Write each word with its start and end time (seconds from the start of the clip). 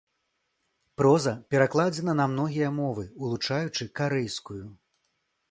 Проза 1.01 1.33
перакладзена 1.55 2.15
на 2.21 2.25
многія 2.33 2.73
мовы, 2.79 3.03
улучаючы 3.29 3.83
карэйскую. 4.01 4.61